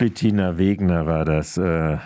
[0.00, 1.98] Bettina Wegner war das, äh,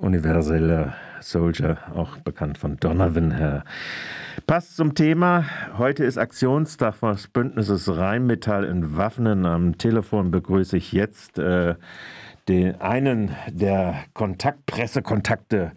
[0.00, 3.64] universelle Soldier, auch bekannt von Donovan her.
[4.46, 5.44] Passt zum Thema.
[5.76, 9.44] Heute ist Aktionstag des Bündnisses Rheinmetall in Waffenen.
[9.44, 11.74] Am Telefon begrüße ich jetzt äh,
[12.48, 15.72] den einen der Kontaktpressekontakte.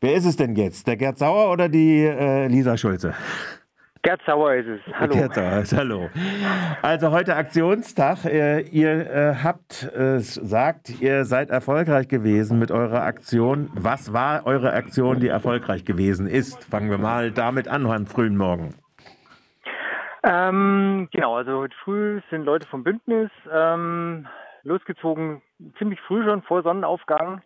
[0.00, 0.86] Wer ist es denn jetzt?
[0.86, 3.14] Der Gerd Sauer oder die äh, Lisa Schulze?
[4.02, 4.80] Gerd Sauer ist es.
[4.94, 5.12] Hallo.
[5.12, 6.10] Gerd Sauer ist, hallo.
[6.80, 8.24] Also heute Aktionstag.
[8.24, 13.68] Äh, ihr äh, habt äh, sagt, ihr seid erfolgreich gewesen mit eurer Aktion.
[13.74, 16.64] Was war eure Aktion, die erfolgreich gewesen ist?
[16.64, 18.74] Fangen wir mal damit an am frühen Morgen.
[20.22, 24.26] Ähm, genau, also heute früh sind Leute vom Bündnis ähm,
[24.62, 25.42] losgezogen,
[25.78, 27.42] ziemlich früh schon vor Sonnenaufgang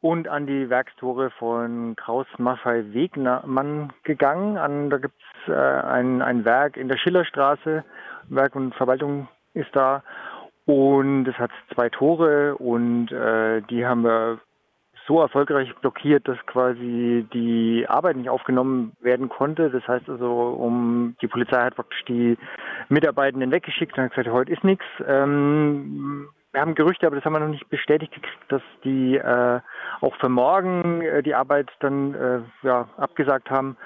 [0.00, 4.58] und an die Werkstore von Kraus Maffei Wegmann gegangen.
[4.58, 7.84] An, da gibt es äh, ein, ein Werk in der Schillerstraße.
[8.28, 10.02] Werk und Verwaltung ist da.
[10.66, 14.40] Und es hat zwei Tore und äh, die haben wir
[15.06, 19.70] so erfolgreich blockiert, dass quasi die Arbeit nicht aufgenommen werden konnte.
[19.70, 22.38] Das heißt also, um die Polizei hat praktisch die
[22.88, 24.84] Mitarbeitenden weggeschickt und hat gesagt, heute ist nichts.
[25.06, 29.60] Ähm, wir haben Gerüchte, aber das haben wir noch nicht bestätigt gekriegt, dass die äh,
[30.00, 33.76] auch für morgen äh, die Arbeit dann äh, ja, abgesagt haben,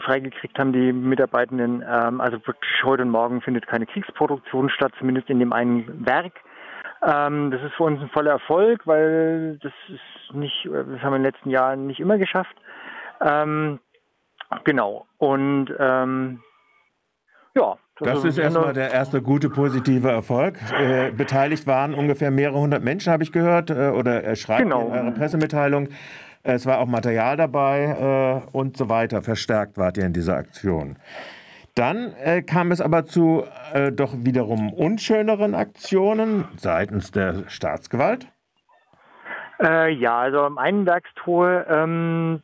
[0.00, 1.84] freigekriegt haben die Mitarbeitenden.
[1.88, 6.32] Ähm, also wirklich heute und morgen findet keine Kriegsproduktion statt, zumindest in dem einen Werk.
[7.02, 11.16] Ähm, das ist für uns ein voller Erfolg, weil das ist nicht, das haben wir
[11.16, 12.56] in den letzten Jahren nicht immer geschafft.
[13.20, 13.80] Ähm,
[14.64, 15.06] genau.
[15.18, 16.40] Und ähm,
[17.54, 20.58] ja, das also, ist erstmal der erste gute positive Erfolg.
[20.78, 24.88] Äh, beteiligt waren ungefähr mehrere hundert Menschen, habe ich gehört, äh, oder äh, schreibt genau.
[24.88, 25.88] in eurer Pressemitteilung.
[26.48, 29.20] Es war auch Material dabei äh, und so weiter.
[29.20, 30.96] Verstärkt wart ihr in dieser Aktion.
[31.74, 33.44] Dann äh, kam es aber zu
[33.74, 38.28] äh, doch wiederum unschöneren Aktionen seitens der Staatsgewalt.
[39.58, 42.42] ja, also am einen Werkstor ähm,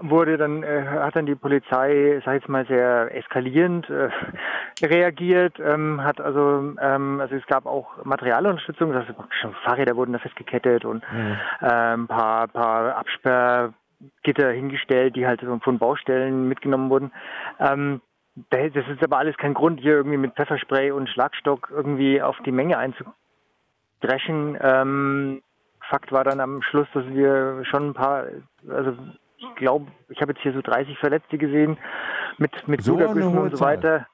[0.00, 4.10] wurde dann, äh, hat dann die Polizei, sag ich jetzt mal, sehr eskalierend äh,
[4.84, 10.18] reagiert, ähm, hat also, ähm, also es gab auch Materialunterstützung, also schon Fahrräder wurden da
[10.18, 11.36] festgekettet und mhm.
[11.60, 17.12] äh, ein paar, paar Absperrgitter hingestellt, die halt von Baustellen mitgenommen wurden.
[17.58, 18.00] Ähm,
[18.50, 22.52] das ist aber alles kein Grund, hier irgendwie mit Pfefferspray und Schlagstock irgendwie auf die
[22.52, 24.56] Menge einzudreschen.
[24.60, 25.42] Ähm,
[25.88, 28.26] Fakt war dann am Schluss, dass wir schon ein paar,
[28.68, 28.96] also
[29.58, 31.76] glaube, ich habe jetzt hier so 30 Verletzte gesehen
[32.38, 34.06] mit, mit so und so weiter.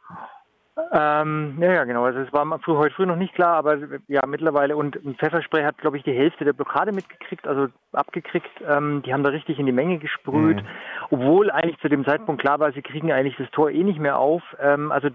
[0.93, 2.05] Ähm, ja, ja, genau.
[2.05, 3.78] Also es war früh, heute früh noch nicht klar, aber
[4.09, 8.50] ja, mittlerweile und ein Pfefferspray hat, glaube ich, die Hälfte der Blockade mitgekriegt, also abgekriegt.
[8.69, 10.66] Ähm, die haben da richtig in die Menge gesprüht, mhm.
[11.10, 14.19] obwohl eigentlich zu dem Zeitpunkt klar war, sie kriegen eigentlich das Tor eh nicht mehr
[14.19, 14.43] auf.
[14.60, 15.10] Ähm, also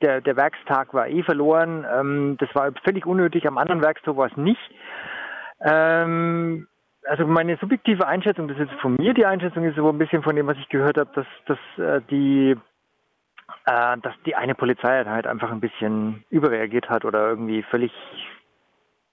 [0.00, 1.84] der, der Werkstag war eh verloren.
[1.92, 3.46] Ähm, das war völlig unnötig.
[3.46, 4.70] Am anderen Werkstor war es nicht.
[5.60, 6.66] Ähm,
[7.08, 10.22] also meine subjektive Einschätzung, das ist jetzt von mir die Einschätzung, ist so ein bisschen
[10.22, 12.56] von dem, was ich gehört habe, dass, dass äh, die
[13.66, 17.92] äh, dass die eine Polizei halt einfach ein bisschen überreagiert hat oder irgendwie völlig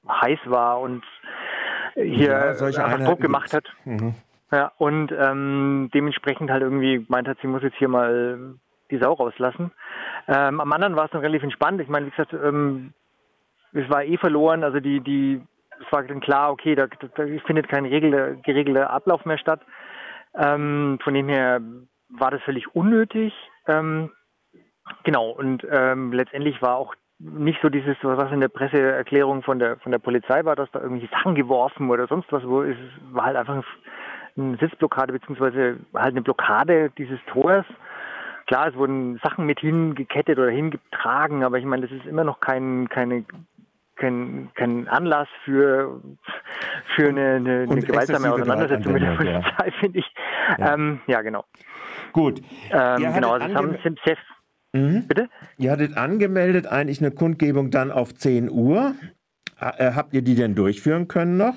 [0.07, 1.03] heiß war und
[1.95, 3.65] hier ja, einfach Druck gemacht hat.
[3.85, 4.15] Mhm.
[4.51, 8.55] Ja, und ähm, dementsprechend halt irgendwie gemeint hat, sie muss jetzt hier mal
[8.89, 9.71] die Sau rauslassen.
[10.27, 11.81] Ähm, am anderen war es dann relativ entspannt.
[11.81, 12.93] Ich meine, wie gesagt, ähm,
[13.73, 15.41] es war eh verloren, also die, die
[15.79, 19.61] es war dann klar, okay, da, da findet kein regel, geregelter Ablauf mehr statt.
[20.35, 21.61] Ähm, von dem her
[22.09, 23.33] war das völlig unnötig.
[23.67, 24.11] Ähm,
[25.03, 29.77] genau, und ähm, letztendlich war auch nicht so dieses, was in der Presseerklärung von der
[29.79, 32.77] von der Polizei war, dass da irgendwie Sachen geworfen oder sonst was, wo es
[33.11, 33.61] war halt einfach
[34.37, 37.65] eine Sitzblockade beziehungsweise halt eine Blockade dieses Tors.
[38.47, 42.39] Klar, es wurden Sachen mit hingekettet oder hingetragen, aber ich meine, das ist immer noch
[42.39, 43.25] kein, keine
[43.99, 46.01] kein, kein Anlass für,
[46.95, 49.71] für eine, eine, eine gewaltsame Auseinandersetzung mit der Polizei, ja.
[49.79, 50.05] finde ich.
[50.57, 50.73] Ja.
[50.73, 51.21] Ähm, ja.
[51.21, 51.45] genau.
[52.13, 52.41] Gut.
[52.71, 54.17] Ähm, genau, also haben sehr,
[54.73, 55.07] mhm.
[55.07, 55.29] Bitte?
[55.57, 58.95] Ihr hattet angemeldet eigentlich eine Kundgebung dann auf 10 Uhr.
[59.59, 61.55] Äh, habt ihr die denn durchführen können noch?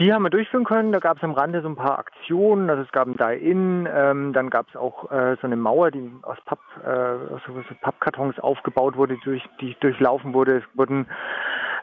[0.00, 0.90] Die haben wir durchführen können.
[0.90, 2.68] Da gab es am Rande so ein paar Aktionen.
[2.68, 6.10] Also es gab ein Die-In, ähm, dann gab es auch äh, so eine Mauer, die
[6.22, 10.58] aus, Papp, äh, aus so Pappkartons aufgebaut wurde, durch, die durchlaufen wurde.
[10.58, 11.06] Es wurden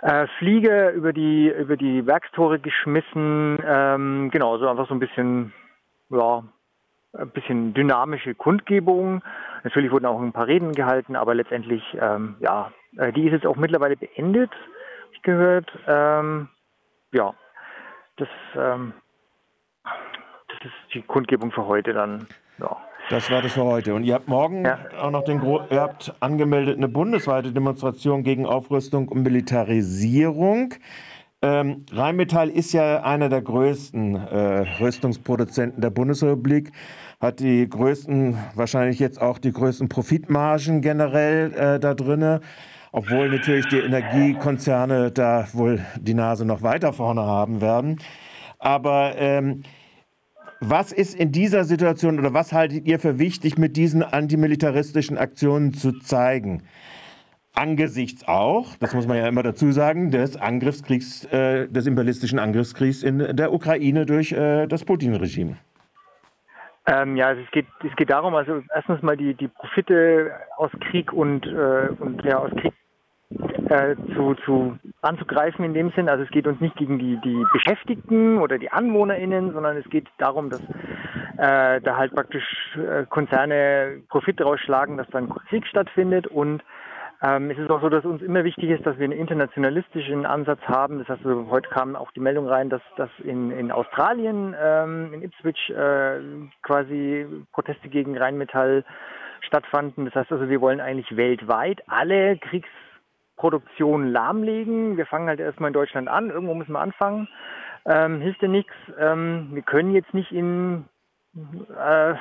[0.02, 3.60] äh, Flieger über die über die Werkstore geschmissen.
[3.66, 5.54] Ähm, genau, so einfach so ein bisschen,
[6.10, 6.44] ja,
[7.14, 9.24] ein bisschen dynamische Kundgebung.
[9.64, 13.46] Natürlich wurden auch ein paar Reden gehalten, aber letztendlich, ähm, ja, äh, die ist jetzt
[13.46, 14.52] auch mittlerweile beendet,
[15.14, 15.72] ich gehört.
[15.88, 16.50] Ähm,
[17.14, 17.34] ja,
[18.22, 18.94] das, ähm,
[19.84, 22.28] das ist die Kundgebung für heute dann.
[22.60, 22.78] Ja.
[23.10, 23.96] Das war das für heute.
[23.96, 24.78] Und ihr habt morgen ja.
[25.00, 30.76] auch noch den Gro ihr habt angemeldet eine bundesweite Demonstration gegen Aufrüstung und Militarisierung.
[31.42, 36.72] Ähm, Rheinmetall ist ja einer der größten äh, Rüstungsproduzenten der Bundesrepublik,
[37.20, 42.42] hat die größten, wahrscheinlich jetzt auch die größten Profitmargen generell äh, da drinne,
[42.92, 48.00] obwohl natürlich die Energiekonzerne da wohl die Nase noch weiter vorne haben werden.
[48.60, 49.64] Aber ähm,
[50.60, 55.74] was ist in dieser Situation oder was haltet ihr für wichtig, mit diesen antimilitaristischen Aktionen
[55.74, 56.64] zu zeigen?
[57.54, 63.04] Angesichts auch, das muss man ja immer dazu sagen, des Angriffskriegs, äh, des imperialistischen Angriffskriegs
[63.04, 65.58] in der Ukraine durch äh, das Putin-Regime.
[66.88, 70.72] Ähm, ja, also es geht, es geht darum, also erstens mal die, die Profite aus
[70.90, 72.74] Krieg und, äh, und ja, aus Krieg
[74.16, 76.10] zu, zu anzugreifen in dem Sinn.
[76.10, 80.08] Also es geht uns nicht gegen die, die Beschäftigten oder die AnwohnerInnen, sondern es geht
[80.18, 80.62] darum, dass
[81.38, 82.46] äh, da halt praktisch
[82.78, 86.64] äh, Konzerne Profit rausschlagen, dass dann Krieg stattfindet und
[87.24, 90.60] ähm, es ist auch so, dass uns immer wichtig ist, dass wir einen internationalistischen Ansatz
[90.64, 90.98] haben.
[90.98, 95.14] Das heißt, also, heute kam auch die Meldung rein, dass, dass in, in Australien, ähm,
[95.14, 96.20] in Ipswich, äh,
[96.64, 98.84] quasi Proteste gegen Rheinmetall
[99.42, 100.06] stattfanden.
[100.06, 102.38] Das heißt also, wir wollen eigentlich weltweit alle
[103.42, 104.98] Kriegsproduktionen lahmlegen.
[104.98, 106.30] Wir fangen halt erstmal in Deutschland an.
[106.30, 107.28] Irgendwo müssen wir anfangen.
[107.86, 108.74] Ähm, hilft ja nichts.
[109.00, 110.86] Ähm, wir können jetzt nicht in
[111.76, 112.14] äh,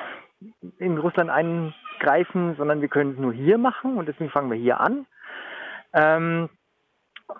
[0.79, 4.79] in Russland eingreifen, sondern wir können es nur hier machen und deswegen fangen wir hier
[4.79, 5.05] an.
[5.93, 6.49] Ähm,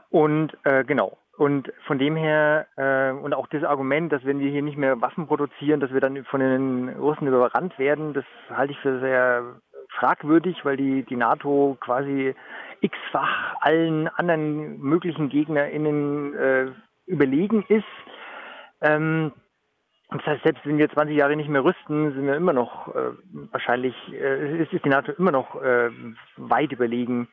[0.10, 1.18] und äh, genau.
[1.38, 5.02] Und von dem her, äh, und auch das Argument, dass wenn wir hier nicht mehr
[5.02, 9.56] Waffen produzieren, dass wir dann von den Russen überrannt werden, das halte ich für sehr
[9.90, 12.36] fragwürdig, weil die, die NATO quasi
[12.82, 16.72] x-fach allen anderen möglichen GegnerInnen äh,
[17.06, 17.86] überlegen ist.
[18.82, 19.32] Ähm,
[20.10, 23.12] das heißt, selbst wenn wir 20 Jahre nicht mehr rüsten, sind wir immer noch äh,
[23.52, 25.90] wahrscheinlich, äh, ist, ist die NATO immer noch äh,
[26.36, 27.30] weit überlegen.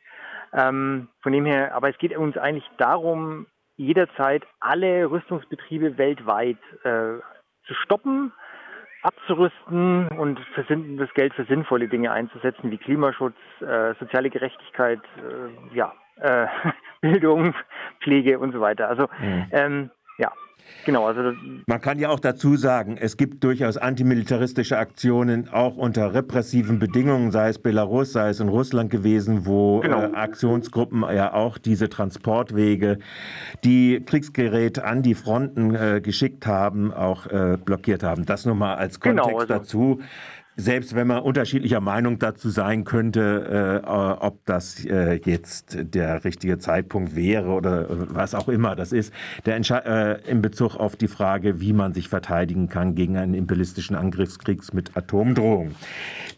[0.52, 3.46] Ähm, von dem her, aber es geht uns eigentlich darum,
[3.76, 7.18] jederzeit alle Rüstungsbetriebe weltweit äh,
[7.66, 8.32] zu stoppen,
[9.02, 15.76] abzurüsten und für, das Geld für sinnvolle Dinge einzusetzen, wie Klimaschutz, äh, soziale Gerechtigkeit, äh,
[15.76, 16.46] ja, äh,
[17.00, 17.54] Bildung,
[18.02, 18.88] Pflege und so weiter.
[18.88, 19.46] Also mhm.
[19.52, 20.32] ähm, ja,
[20.84, 21.32] Genau, also
[21.66, 27.30] man kann ja auch dazu sagen, es gibt durchaus antimilitaristische Aktionen auch unter repressiven Bedingungen,
[27.30, 30.02] sei es Belarus, sei es in Russland gewesen, wo genau.
[30.02, 32.98] äh, Aktionsgruppen ja auch diese Transportwege,
[33.64, 38.24] die Kriegsgerät an die Fronten äh, geschickt haben, auch äh, blockiert haben.
[38.24, 40.00] Das nur mal als genau, Kontext genau, also dazu
[40.60, 46.58] selbst wenn man unterschiedlicher Meinung dazu sein könnte, äh, ob das äh, jetzt der richtige
[46.58, 49.14] Zeitpunkt wäre oder was auch immer das ist,
[49.46, 53.34] der Entsche äh, in Bezug auf die Frage, wie man sich verteidigen kann gegen einen
[53.34, 55.76] imperialistischen Angriffskrieg mit Atomdrohung.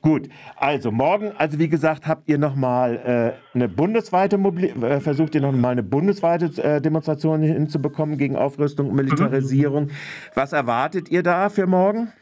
[0.02, 5.34] Gut, also morgen, also wie gesagt, habt ihr nochmal äh, eine bundesweite, Mobili äh, versucht
[5.34, 9.84] ihr nochmal eine bundesweite äh, Demonstration hinzubekommen gegen Aufrüstung und Militarisierung.
[9.84, 9.90] Mhm.
[10.34, 12.12] Was erwartet ihr da für morgen?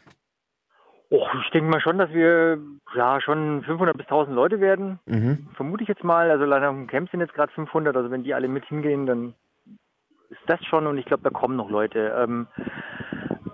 [1.11, 2.59] Oh, ich denke mal schon, dass wir
[2.95, 4.99] ja schon 500 bis 1000 Leute werden.
[5.05, 5.47] Mhm.
[5.55, 6.29] Vermute ich jetzt mal.
[6.29, 7.95] Also leider im Camp sind jetzt gerade 500.
[7.95, 9.33] Also wenn die alle mit hingehen, dann
[10.29, 10.85] ist das schon.
[10.85, 12.13] Und ich glaube, da kommen noch Leute.
[12.15, 12.47] Ähm,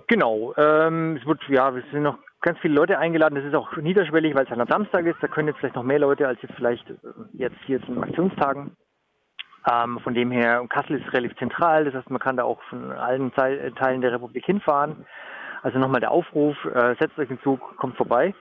[0.07, 0.53] genau.
[0.57, 3.35] Ähm, es wird ja, wir sind noch ganz viele Leute eingeladen.
[3.35, 5.21] Das ist auch niederschwellig, weil es dann am Samstag ist.
[5.21, 6.95] Da können jetzt vielleicht noch mehr Leute als jetzt vielleicht äh,
[7.33, 8.75] jetzt hier zu den Aktionstagen.
[9.71, 11.85] Ähm, von dem her, Kassel ist relativ zentral.
[11.85, 15.05] Das heißt, man kann da auch von allen Teilen der Republik hinfahren.
[15.65, 18.35] Also nochmal der Aufruf, äh, setzt euch in Zug, kommt vorbei.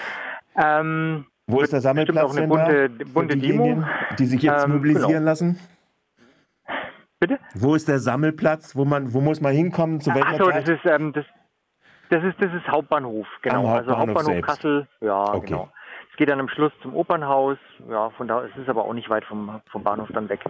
[0.56, 3.84] ähm, Wo ist der Sammelplatz auch eine bunte, bunte Demo,
[4.18, 5.24] die sich jetzt ähm, mobilisieren genau.
[5.26, 5.60] lassen?
[7.20, 7.38] Bitte?
[7.52, 8.74] Wo ist der Sammelplatz?
[8.74, 10.00] Wo, man, wo muss man hinkommen?
[10.00, 11.26] Zu welcher Achso, das ist, ähm, das,
[12.08, 13.56] das, ist, das ist Hauptbahnhof, genau.
[13.56, 14.48] Hauptbahnhof also Hauptbahnhof selbst.
[14.48, 15.46] Kassel, ja, okay.
[15.48, 15.68] genau.
[16.10, 19.10] Es geht dann am Schluss zum Opernhaus, ja, von da, es ist aber auch nicht
[19.10, 20.40] weit vom, vom Bahnhof dann weg.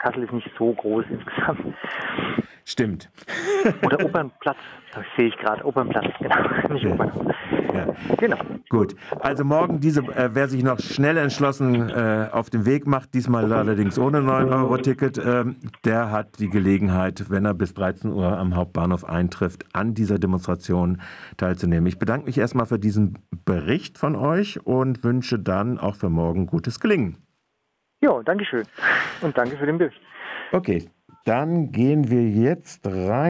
[0.00, 1.74] Kassel ist nicht so groß insgesamt.
[2.64, 3.10] Stimmt.
[3.84, 4.56] Oder Opernplatz,
[4.94, 5.64] das sehe ich gerade.
[5.64, 6.36] Opernplatz, genau.
[6.72, 6.92] Nicht ja.
[6.92, 7.36] Opernplatz.
[7.74, 7.94] Ja.
[8.16, 8.36] Genau.
[8.68, 8.94] Gut.
[9.20, 13.52] Also morgen, diese, äh, wer sich noch schnell entschlossen äh, auf den Weg macht, diesmal
[13.52, 15.44] allerdings ohne 9-Euro-Ticket, äh,
[15.84, 21.00] der hat die Gelegenheit, wenn er bis 13 Uhr am Hauptbahnhof eintrifft, an dieser Demonstration
[21.36, 21.86] teilzunehmen.
[21.86, 26.46] Ich bedanke mich erstmal für diesen Bericht von euch und wünsche dann auch für morgen
[26.46, 27.18] gutes Gelingen.
[28.00, 28.66] Ja, danke schön.
[29.20, 30.00] Und danke für den Bericht.
[30.52, 30.90] Okay,
[31.24, 33.29] dann gehen wir jetzt rein.